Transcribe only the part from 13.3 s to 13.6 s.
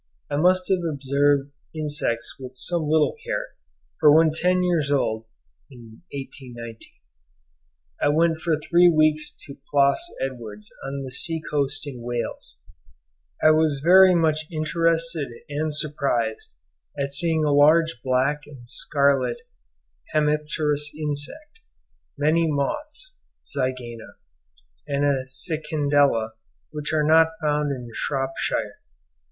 I